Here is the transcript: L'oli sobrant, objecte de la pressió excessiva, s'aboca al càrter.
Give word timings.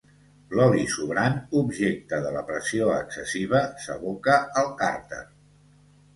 L'oli 0.59 0.85
sobrant, 0.93 1.35
objecte 1.59 2.21
de 2.23 2.31
la 2.37 2.43
pressió 2.47 2.89
excessiva, 2.95 3.61
s'aboca 3.85 4.41
al 4.65 4.73
càrter. 4.83 5.23